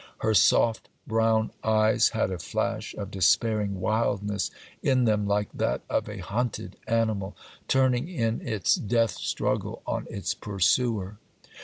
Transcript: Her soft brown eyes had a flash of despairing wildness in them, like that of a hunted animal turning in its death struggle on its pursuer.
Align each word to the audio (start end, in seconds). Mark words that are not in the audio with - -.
Her 0.17 0.33
soft 0.33 0.89
brown 1.05 1.51
eyes 1.63 2.09
had 2.09 2.31
a 2.31 2.39
flash 2.39 2.95
of 2.95 3.11
despairing 3.11 3.79
wildness 3.79 4.49
in 4.81 5.03
them, 5.05 5.27
like 5.27 5.49
that 5.53 5.81
of 5.91 6.09
a 6.09 6.17
hunted 6.17 6.75
animal 6.87 7.37
turning 7.67 8.09
in 8.09 8.41
its 8.41 8.73
death 8.73 9.11
struggle 9.11 9.83
on 9.85 10.07
its 10.09 10.33
pursuer. 10.33 11.19